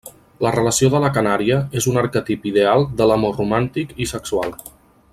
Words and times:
La 0.45 0.51
relació 0.53 0.87
de 0.93 1.01
la 1.03 1.11
Canària 1.17 1.59
és 1.81 1.89
un 1.93 2.01
arquetip 2.03 2.49
ideal 2.53 2.89
de 3.03 3.09
l'amor 3.13 3.39
romàntic 3.43 3.93
i 4.07 4.09
sexual. 4.17 4.61